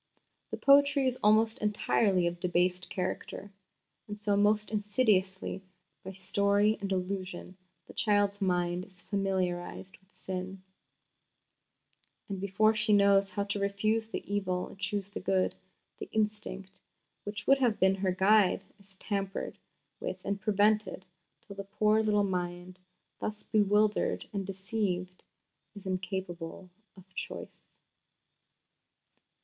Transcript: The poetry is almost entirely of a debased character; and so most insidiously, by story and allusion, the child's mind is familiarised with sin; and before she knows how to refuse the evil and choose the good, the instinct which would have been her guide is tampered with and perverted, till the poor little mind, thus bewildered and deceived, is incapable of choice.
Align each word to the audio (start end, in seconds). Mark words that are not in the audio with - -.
The 0.49 0.57
poetry 0.57 1.05
is 1.07 1.19
almost 1.21 1.59
entirely 1.59 2.25
of 2.25 2.37
a 2.37 2.39
debased 2.39 2.89
character; 2.89 3.51
and 4.07 4.19
so 4.19 4.35
most 4.35 4.71
insidiously, 4.71 5.61
by 6.03 6.11
story 6.13 6.75
and 6.81 6.91
allusion, 6.91 7.55
the 7.85 7.93
child's 7.93 8.41
mind 8.41 8.83
is 8.85 9.03
familiarised 9.03 9.99
with 9.99 10.11
sin; 10.11 10.63
and 12.27 12.41
before 12.41 12.73
she 12.73 12.93
knows 12.93 13.29
how 13.29 13.43
to 13.43 13.59
refuse 13.59 14.07
the 14.07 14.23
evil 14.25 14.69
and 14.69 14.79
choose 14.79 15.11
the 15.11 15.19
good, 15.19 15.53
the 15.99 16.09
instinct 16.11 16.79
which 17.23 17.45
would 17.45 17.59
have 17.59 17.79
been 17.79 17.93
her 17.93 18.11
guide 18.11 18.63
is 18.79 18.95
tampered 18.95 19.59
with 19.99 20.19
and 20.25 20.41
perverted, 20.41 21.05
till 21.41 21.55
the 21.55 21.63
poor 21.63 22.01
little 22.01 22.23
mind, 22.23 22.79
thus 23.19 23.43
bewildered 23.43 24.27
and 24.33 24.47
deceived, 24.47 25.21
is 25.75 25.85
incapable 25.85 26.71
of 26.97 27.05
choice. 27.13 27.69